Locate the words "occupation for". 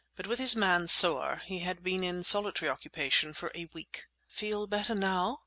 2.71-3.51